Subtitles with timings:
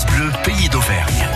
[0.00, 1.28] France Bleu, pays d'Auvergne.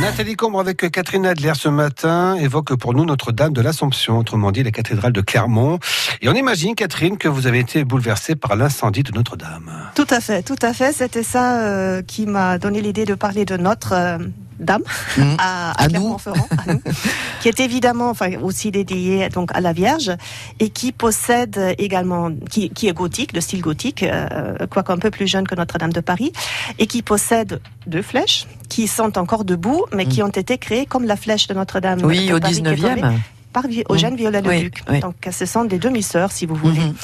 [0.00, 4.62] Nathalie Combre avec Catherine Adler ce matin évoque pour nous Notre-Dame de l'Assomption, autrement dit
[4.62, 5.80] la cathédrale de Clermont.
[6.22, 9.68] Et on imagine, Catherine, que vous avez été bouleversée par l'incendie de Notre-Dame.
[9.96, 10.92] Tout à fait, tout à fait.
[10.92, 14.18] C'était ça euh, qui m'a donné l'idée de parler de notre euh,
[14.60, 14.82] dame
[15.16, 15.22] Mmh.
[15.38, 15.72] à.
[15.88, 16.82] Clermont-Ferrand, à nous,
[17.40, 20.12] qui est évidemment enfin, aussi dédiée donc à la Vierge
[20.60, 25.10] et qui possède également, qui, qui est gothique, de style gothique, euh, quoique un peu
[25.10, 26.32] plus jeune que Notre-Dame de Paris,
[26.78, 31.04] et qui possède deux flèches qui sont encore debout, mais qui ont été créées comme
[31.04, 32.00] la flèche de Notre-Dame.
[32.04, 33.18] Oui, de au Paris qui est tombée 19e.
[33.52, 34.82] Par Eugène Viollet-le-Duc.
[34.88, 35.00] Oui, oui.
[35.00, 36.80] Donc, ce sont des demi-sœurs, si vous voulez.
[36.80, 36.94] Mhm.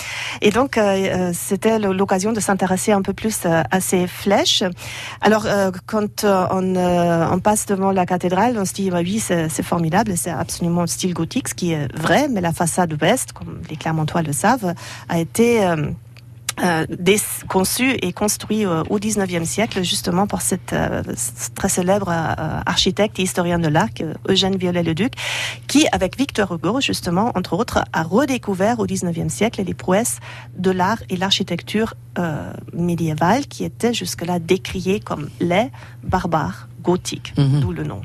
[0.42, 4.62] Et donc, euh, euh, c'était l'occasion de s'intéresser un peu plus euh, à ces flèches.
[5.20, 9.19] Alors, euh, quand on, euh, on passe devant la cathédrale, on se dit, bah oui,
[9.19, 12.97] c'est c'est formidable, c'est absolument le style gothique, ce qui est vrai, mais la façade
[13.02, 14.74] ouest, comme les Clermontois le savent,
[15.08, 15.60] a été...
[16.62, 21.02] euh, des- conçu et construit euh, au 19e siècle justement par cette euh,
[21.55, 25.12] très célèbre euh, architecte et historien de l'art euh, Eugène Viollet-le-Duc
[25.66, 30.19] qui avec Victor Hugo justement entre autres a redécouvert au 19e siècle les prouesses
[30.56, 35.70] de l'art et l'architecture euh, médiévale qui étaient jusque-là décriées comme les
[36.05, 37.61] barbares gothiques, Mhm.
[37.61, 38.00] d'où le nom.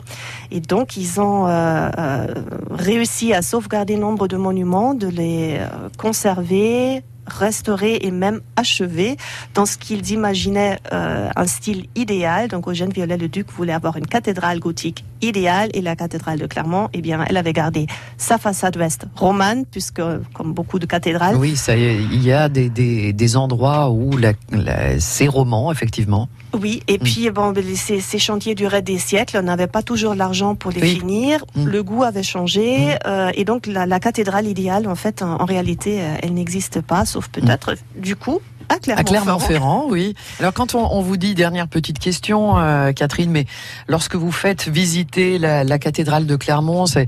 [0.50, 2.28] Et donc, ils ont euh, euh,
[2.72, 9.18] réussi à sauvegarder nombre de monuments, de les euh, conserver, restaurer et même achever
[9.54, 12.48] dans ce qu'ils imaginaient euh, un style idéal.
[12.48, 17.02] Donc, Eugène Viollet-le-Duc voulait avoir une cathédrale gothique idéale et la cathédrale de Clermont, eh
[17.02, 17.86] bien, elle avait gardé
[18.18, 20.02] sa façade ouest romane, puisque,
[20.34, 23.92] comme beaucoup de cathédrales, Oui, ça y est, il y a des, des, des endroits
[23.92, 26.28] où la, la- c'est roman, effectivement.
[26.60, 27.04] Oui, et Mm.
[27.04, 30.82] puis bon, ces, ces chantiers duraient des siècles, on n'avait pas toujours l'argent pour les
[30.82, 30.96] Oui.
[31.00, 31.66] finir, Mm.
[31.68, 35.46] le goût avait changé, euh, et donc la, la cathédrale idéale, en fait, en, en
[35.46, 39.04] réalité, euh, elle n'existe pas, sauf peut-être, du coup, à À Clermont-Ferrand.
[39.04, 40.16] Clermont-Ferrand, oui.
[40.40, 43.46] Alors quand on, on vous dit, dernière petite question, euh, Catherine, mais
[43.88, 47.08] lorsque vous faites visiter la, la cathédrale de Clermont, c'est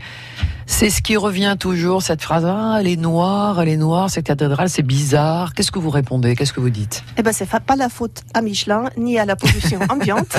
[0.66, 4.26] c'est ce qui revient toujours, cette phrase, ah, elle est noire, elle est noire, cette
[4.26, 5.54] cathédrale, c'est bizarre.
[5.54, 6.36] Qu'est-ce que vous répondez?
[6.36, 7.04] Qu'est-ce que vous dites?
[7.18, 10.38] Eh ben, c'est pas la faute à Michelin, ni à la pollution ambiante.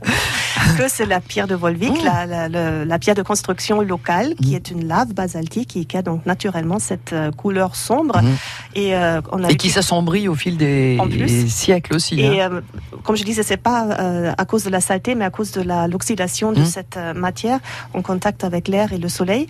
[0.76, 2.04] que c'est la pierre de Volvic, Mm.
[2.04, 5.96] la, la- la- la pierre de construction locale, qui est une lave basaltique et qui
[5.96, 8.20] a donc naturellement cette euh, couleur sombre.
[8.22, 8.26] Mm.
[8.74, 11.48] Et, euh, on a Et qui s'assombrit au fil des plus.
[11.50, 12.20] siècles aussi.
[12.20, 12.50] Et hein.
[12.52, 12.60] euh,
[13.04, 15.62] comme je disais, c'est pas euh, à cause de la saleté, mais à cause de
[15.90, 16.64] l'oxydation de Mhm.
[16.66, 17.58] cette euh, matière
[17.94, 19.46] en contact avec l'air et le soleil.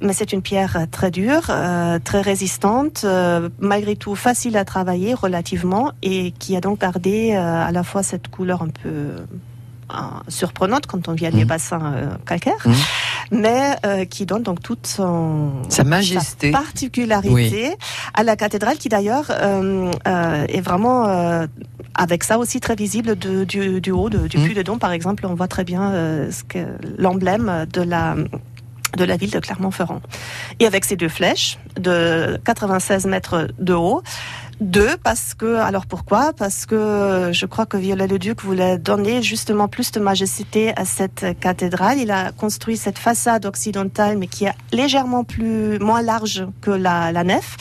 [0.00, 4.64] Mais c'est une pierre euh, très dure, euh, très résistante, euh, malgré tout facile à
[4.64, 9.16] travailler relativement, et qui a donc gardé euh, à la fois cette couleur un peu
[10.28, 11.48] surprenante quand on vient des Mhm.
[11.48, 12.74] bassins euh, calcaires, Mhm.
[13.32, 16.52] mais euh, qui donne donc toute son Sa majesté.
[16.52, 17.74] sa particularité
[18.14, 21.46] à la cathédrale qui d'ailleurs euh, euh, est vraiment euh,
[21.94, 24.44] avec ça aussi très visible de- du, du haut de- du Mm.
[24.44, 26.30] puy de Dôme par exemple on voit très bien euh,
[26.98, 28.16] l'emblème de la
[28.96, 30.00] de la ville de Clermont-Ferrand.
[30.60, 34.04] Et avec ces deux flèches de 96 mètres de haut,
[34.60, 36.32] deux parce que, alors pourquoi?
[36.32, 41.98] Parce que je crois que Viollet-le-Duc voulait donner justement plus de majesté à cette cathédrale.
[41.98, 47.12] Il a construit cette façade occidentale, mais qui est légèrement plus, moins large que la,
[47.12, 47.56] la nef.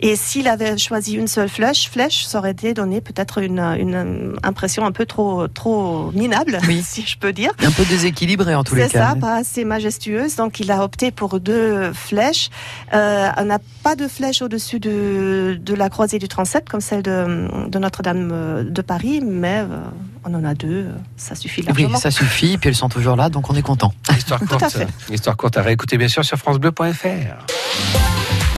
[0.00, 4.36] Et s'il avait choisi une seule flèche, flèche, ça aurait été donné peut-être une, une
[4.42, 6.82] impression un peu trop, trop minable, Oui.
[6.86, 7.50] si je peux dire.
[7.64, 9.10] Un peu déséquilibré en tous les C'est cas.
[9.10, 10.36] ça, pas assez majestueuse.
[10.36, 12.50] Donc, il a opté pour deux flèches.
[12.94, 17.02] Euh, on n'a pas de flèche au-dessus de, de la croisée du transept, comme celle
[17.02, 19.78] de, de Notre-Dame euh, de Paris, mais euh,
[20.24, 20.86] on en a deux.
[21.16, 21.98] Ça suffit Oui, largement.
[21.98, 23.92] ça suffit, puis elles sont toujours là, donc on est content.
[24.16, 24.88] Histoire à courte, fait.
[25.12, 28.17] histoire courte à réécouter bien sûr sur francebleu.fr.